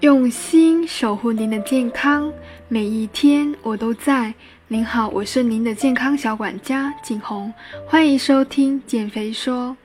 [0.00, 2.32] 用心守护您的健康，
[2.68, 4.32] 每一天我都在。
[4.68, 7.52] 您好，我是您的健康小管家景红，
[7.84, 9.76] 欢迎收听减肥说。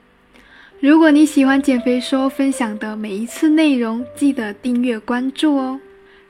[0.79, 5.79] 如果你喜欢减肥说分享的每一次内容，记得订阅关注哦。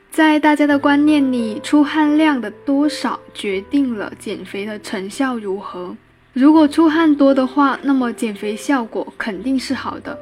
[0.10, 5.94] 在大家的观念里，出汗量的多少决定了减肥的成效如何。
[6.32, 10.18] 如果出汗多的话，那么减肥效果肯定是好的。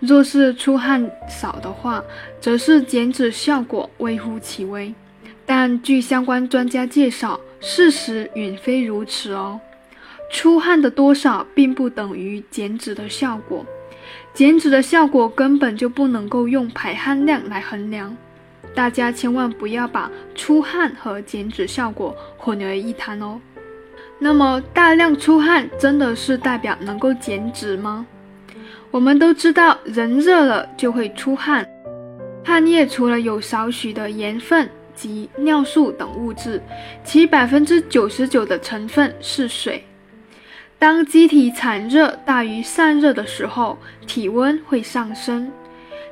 [0.00, 2.02] 若是出汗少的话，
[2.40, 4.94] 则是减脂效果微乎其微。
[5.44, 9.60] 但据相关专家介绍，事实远非如此哦。
[10.30, 13.64] 出汗的多少并不等于减脂的效果，
[14.34, 18.14] 减脂的效果根本就不能够用排汗量来衡量。
[18.74, 23.40] 大家千万不要把出汗和减脂效果混为一谈哦。
[24.20, 28.06] 那么，大量出汗真的是代表能够减脂吗？
[28.90, 31.68] 我们都知道，人热了就会出汗，
[32.44, 36.60] 汗液除了有少许的盐分及尿素等物质，
[37.04, 39.84] 其百分之九十九的成分是水。
[40.78, 45.50] 当机体产热大于散热的时候，体温会上升，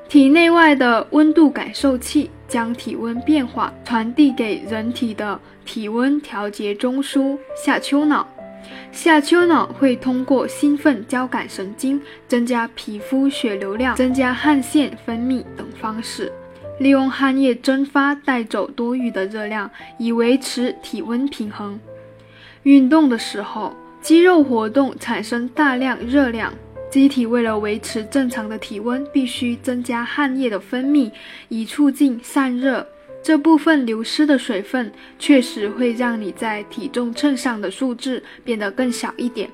[0.08, 8.28] 体内外的温度感受器将体温变化传递给人体的体温调节中枢下丘脑。
[8.92, 16.32] 下丘脑会通过兴奋交感神经，增加皮肤血流量，增加汗腺分泌等方式，
[16.78, 21.78] 利用汗液蒸发带走多余的热量，以维持体温平衡。
[22.62, 26.52] 运动的时候，肌肉活动产生大量热量，
[26.90, 31.10] 机体为了维持正常的体温，必须增加汗液的分泌，
[31.48, 32.86] 以促进散热。
[33.26, 39.50] 这部分流失的水分确实会让你在体重秤上的数字变得更小一点，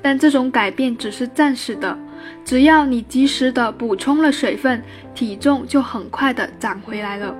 [0.00, 1.98] 但这种改变只是暂时的。
[2.46, 4.82] 只要你及时的补充了水分，
[5.14, 7.36] 体重就很快的长回来了。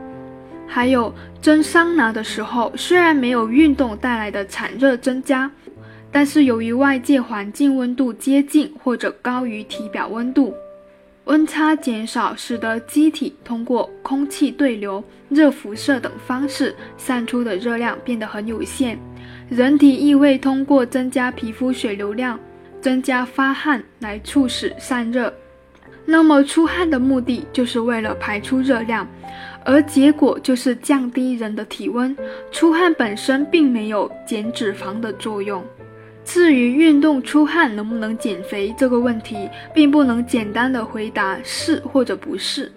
[0.66, 5.50] 还有蒸桑拿的时候，虽然没有运动带来的产热增加，
[6.12, 10.54] 但是由于外界环境温度接近或者高于体表温度。
[11.30, 18.98] 温差减少，使得机体通过空气对流、热辐射等方式散出的热量变得很有限。
[19.48, 22.36] 人体亦会通过增加皮肤血流量、
[22.80, 25.32] 增加发汗来促使散热。
[26.04, 29.06] 那么出汗的目的就是为了排出热量，
[29.64, 32.16] 而结果就是降低人的体温。
[32.50, 35.64] 出汗本身并没有减脂肪的作用。
[36.32, 42.70] 至于运动出汗能不能减肥这个问题，并不能简单的回答是或者不是，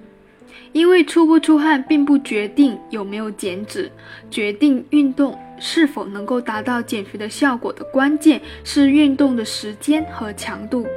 [0.72, 3.92] 因为出不出汗并不决定有没有减脂，
[4.32, 10.88] 决定运动是否能够达到减肥的效果的关键是运动的时间和强度，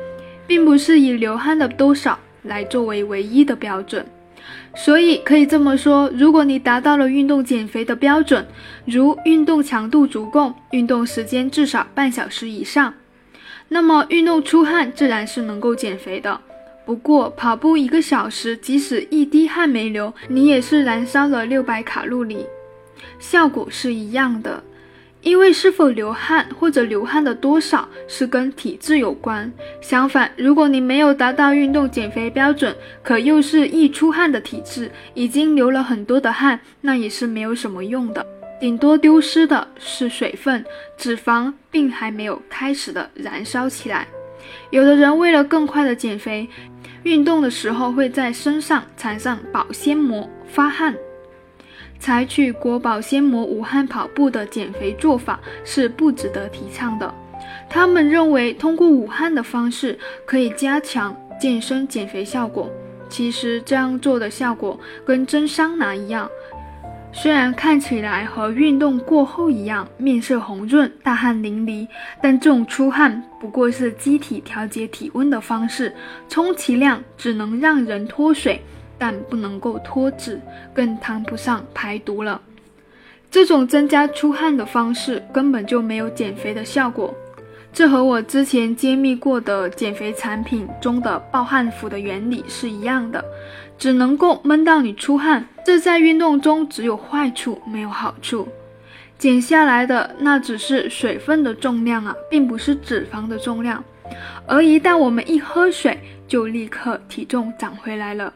[0.47, 4.03] 并不是以流汗的多少来作为唯一的标准。
[4.74, 8.46] 所以可以这么说，如果你达到了运动减肥的标准，
[8.84, 12.92] 如运动强度足够，运动时间至少半小时以上，
[13.68, 16.40] 那么运动出汗自然是能够减肥的。
[16.84, 22.46] 不过跑步一个小时，即使一滴汗没流，你也是燃烧了六百卡路里，
[23.18, 24.62] 效果是一样的。
[25.22, 29.53] 因为是否流汗或者流汗的多少是跟体质有关。
[29.81, 38.25] 相反，如果你没有达到运动减肥标准，可又是易出汗的体质，已经流了很多的汗，那也是没有什么用的，
[38.60, 40.65] 顶多丢失的是水分，
[40.97, 44.06] 脂肪并还没有开始的燃烧起来。
[44.71, 46.49] 有的人为了更快的减肥，
[47.03, 50.94] 运动的时候会在身上缠上保鲜膜发汗。
[51.98, 57.14] 采取裹保鲜膜无汗跑步的减肥做法是不值得提倡的。
[57.68, 62.70] 他们认为通过捂汗的方式可以加强健身减肥效果。
[63.08, 66.28] 其实这样做的效果跟蒸桑拿一样，
[67.12, 71.86] 虽然看起来和运动过后一样，面色红润、大汗淋漓，
[72.20, 75.94] 但这种出汗不过是机体调节体温的方式，
[76.28, 78.60] 充其量只能让人脱水。
[78.98, 80.40] 但不能够脱脂，
[80.74, 82.40] 更谈不上排毒了。
[83.31, 87.14] 这种增加出汗的方式根本就没有减肥的效果。
[87.72, 93.22] 这和我之前揭秘过的减肥产品中的暴汗服的原理是一样的，
[93.76, 95.46] 只能够闷到你出汗。
[95.62, 98.49] 这在运动中只有坏处没有好处。
[99.19, 103.84] 减下来的那只是水分的重量啊，并不是脂肪的重量。
[104.46, 108.32] 而一旦我们一喝水，就立刻体重长回来了。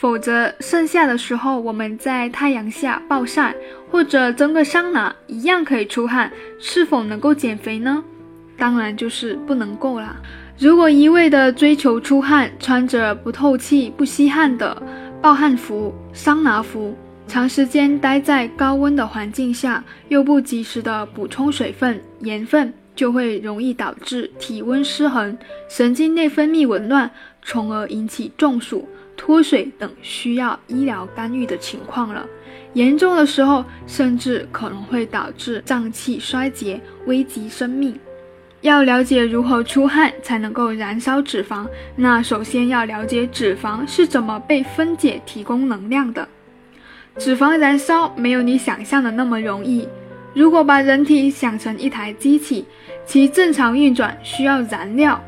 [0.00, 3.54] 否则，剩下的时候我们在太阳下暴晒，
[3.90, 8.02] 或者蒸个桑拿，一样可以出汗，是否能够减肥呢？
[8.56, 10.16] 当然就是不能够啦。
[10.58, 14.82] 如果一味的追求出汗，穿着不透气、不吸汗的
[15.20, 16.96] 暴汗服、桑拿服，
[17.26, 25.36] 长时间待在高温的环境下，又不及时的补充水分、盐分，就会容易导致体温失衡、
[25.68, 27.10] 神经内分泌紊乱，
[27.42, 28.88] 从而引起中暑、
[29.20, 32.26] 脱水等需要医疗干预的情况了。
[32.72, 37.94] 严重的时候，甚至可能会导致脏器衰竭，危及生命。
[38.62, 46.26] 要了解如何出汗才能够燃烧脂肪，那首先要了解脂肪是怎么被分解提供能量的。
[47.18, 49.86] 脂肪燃烧没有你想象的那么容易。
[50.32, 52.64] 如果把人体想成一台机器，
[53.04, 55.22] 其正常运转需要燃料。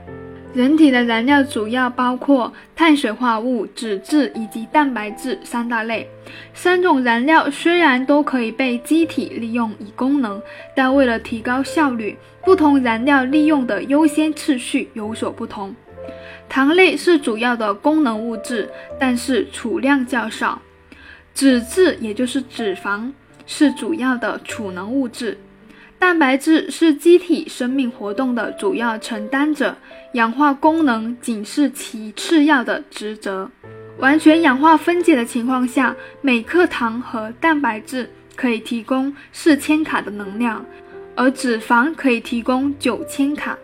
[0.55, 6.07] 人体的燃料主要包括碳水化合物、脂质以及蛋白质三大类。
[6.53, 10.41] 三种燃料虽然都可以被机体利用以功能，
[10.77, 15.75] 但为了提高效率，不同燃料利用的优先次序有所不同。
[16.51, 18.69] 糖类是主要的功能物质，
[19.01, 20.61] 但是储量较少。
[21.33, 23.11] 脂质也就是脂肪
[23.47, 25.39] 是主要的储能物质。
[26.03, 29.77] 蛋白质是机体生命活动的主要承担者，
[30.15, 33.49] 氧化功能仅是其次要的职责。
[33.99, 40.67] 完全氧化分解的情况下，每克糖和蛋白质可以提供四千卡的能量，
[41.15, 43.57] 而脂肪可以提供九千卡。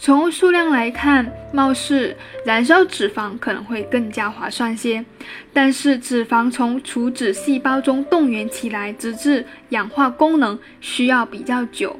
[0.00, 5.04] 从数量来看，貌似燃烧脂肪可能会更加划算些，
[5.52, 11.98] 但是脂肪从储脂细胞中动员起来，直至氧化功能需要比较久。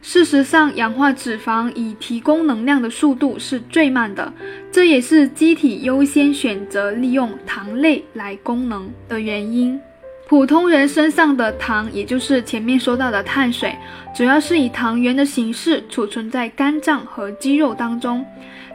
[0.00, 4.32] 事实上，氧化脂肪以提供能量的速度是最慢的，
[4.72, 9.78] 这也是机体优先选择利用糖类来功能的原因。
[10.26, 13.76] 普通人身上的糖，也就是前面说到的碳水，
[14.14, 18.24] 主要是以糖原的形式储存在肝脏和肌肉当中，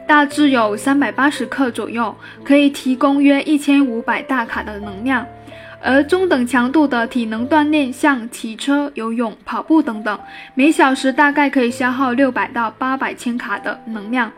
[0.06, 2.14] 大致有三百八十克左右，
[2.44, 5.26] 可以提供约一千五百大卡的能量。
[5.82, 10.16] 而中等强度的体能锻炼，像骑车、游泳、跑步等等，
[10.54, 14.30] 每小时大概可以消耗六百到八百千卡的能量。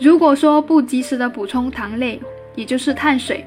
[0.00, 2.20] 如果说不及时的补充糖类，
[2.54, 3.46] 也就是碳水。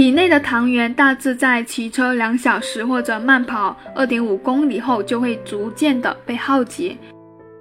[0.00, 6.96] 体内的糖原大致在骑车两小时或者慢跑二点五公里后就会逐渐的被耗竭，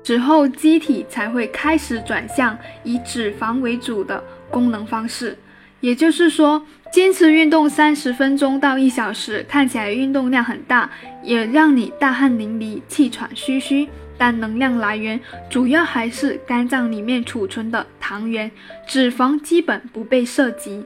[0.02, 5.38] 之后机体才会开始转向以脂肪为主的功能方式。
[5.82, 10.90] 也就是说，坚持运动三十分钟到一小时，看起来运动量很大，
[11.22, 13.86] 也让你大汗淋漓、气喘吁吁，
[14.18, 15.20] 但能量来源
[15.50, 18.50] 主要还是肝脏里面储存的糖原，
[18.88, 20.86] 脂肪基本不被涉及。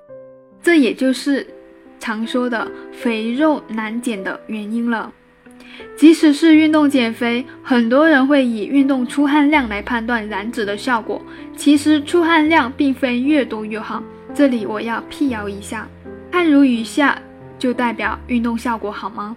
[0.64, 1.46] 这也就是
[2.00, 5.12] 常说的肥肉难减的原因了。
[5.96, 11.22] 即使是运动减肥，很多人会以运动出汗量来判断燃脂的效果。
[11.56, 14.02] 其实出汗量并非越多越好。
[14.34, 15.88] 这里我要辟谣一下，
[16.32, 17.20] 汗如雨下
[17.60, 19.36] 就代表运动效果好吗？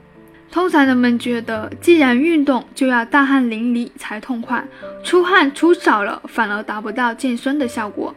[0.51, 4.65] 通常人们觉得，既然运动就要大汗淋漓才痛快，
[5.03, 8.15] 出汗出少了反而达不到健身的效果。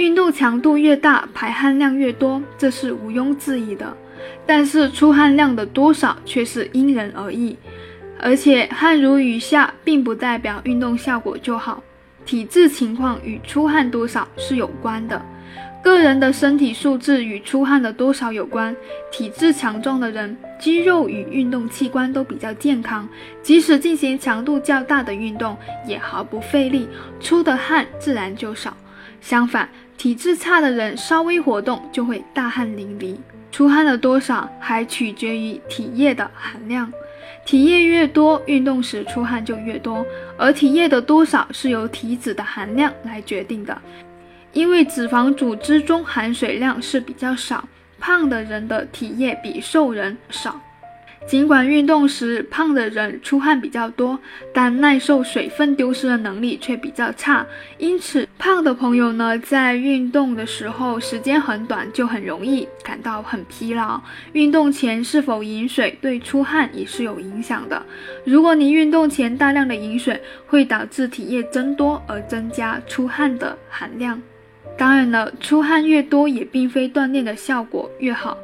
[0.00, 3.94] 运动强度越大，排汗量越多，这是毋庸置疑的。
[4.46, 7.54] 但是出汗量的多少却是因人而异，
[8.18, 11.82] 而且汗如雨下，并不代表运动效果就好。
[12.24, 15.20] 体质情况与出汗多少是有关的，
[15.84, 18.74] 个人的身体素质与出汗的多少有关。
[19.12, 23.06] 体质强壮的人，肌肉与运动器官都比较健康，
[23.42, 25.54] 即使进行强度较大的运动，
[25.86, 26.88] 也毫不费力，
[27.20, 28.74] 出的汗自然就少。
[29.22, 29.68] 相反，
[30.00, 33.18] 体质差的人稍微活动就会大汗淋漓，
[33.52, 36.90] 出汗的多少还取决于体液的含量，
[37.44, 40.02] 体液越多，运动时出汗就越多，
[40.38, 43.78] 而体液的多少是由体脂的含量来决定的，
[44.54, 50.58] 因为脂肪组织中含水量是比较少，胖的人的体液比瘦人少。
[51.26, 54.18] 尽管运动时胖的人出汗比较多，
[54.52, 57.46] 但耐受水分丢失的能力却比较差。
[57.78, 64.00] 因此，胖的朋友呢，在运动的时候时间很短，就很容易感到很疲劳。
[64.32, 67.80] 运动前是否饮水，对出汗也是有影响的。
[68.24, 74.20] 如果你运动前大量的饮水，会导致体液增多，而增加出汗的含量。
[74.76, 78.36] 当然了，出汗越多，也并非锻炼的效果越好。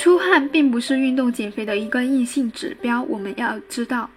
[0.00, 4.08] 出汗并不是运动减肥的一个硬性指标，我们要知道。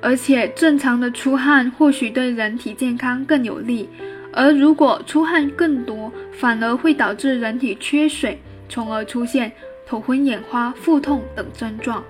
[0.00, 3.88] 而且正常的出汗或许对人体健康更有利，
[4.32, 9.52] 而如果出汗更多，反而会导致人体缺水，从而出现
[9.86, 12.02] 头昏眼花、腹痛等症状。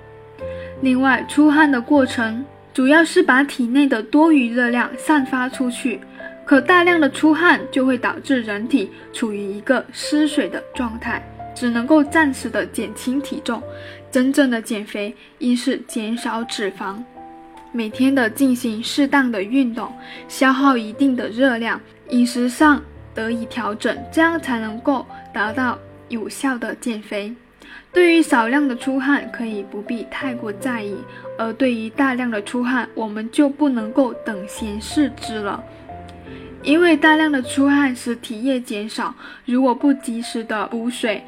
[0.81, 6.01] 另外，出汗的过程主要是把体内的多余热量散发出去，
[6.47, 11.23] 可大量的出汗就会导致人体处于一个失水的状态。
[11.55, 13.63] 只能够暂时的减轻体重，
[14.11, 17.03] 真正的减肥应是减少脂肪，
[17.73, 19.93] 每天的进行适当的运动，
[20.29, 22.83] 消耗一定的热量，饮食上
[23.15, 25.79] 得以调整，这样才能够达到
[26.09, 27.35] 有效的减肥。
[27.93, 30.95] 对于少量的出汗，可以不必太过在意；
[31.37, 35.63] 而对于大量的出汗，我们就不能够等闲视之了。
[36.63, 39.15] 因为大量的出汗使体液减少，
[39.45, 41.23] 如果不及时的补水。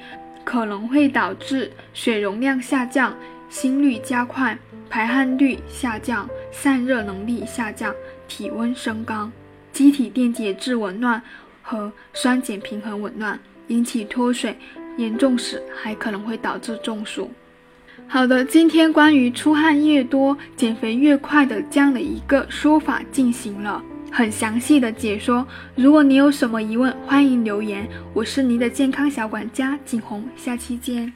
[0.45, 3.17] 可能会导致血容量下降、
[3.49, 4.59] 心率加快、
[4.91, 7.95] 排汗率下降、散热能力下降、
[8.27, 9.31] 体温升高、
[9.73, 11.23] 机体电解质紊乱
[11.63, 14.59] 和酸碱平衡紊乱，引起脱水，
[14.97, 17.31] 严重时还可能会导致中暑。
[18.09, 23.81] 好的，今天关于出汗越多减肥越快的这样的一个说法进行了。
[24.13, 27.89] 很详细的解说，如果你有什么疑问，欢迎留言。
[28.13, 31.11] 我是您的健康小管家景红，下期见。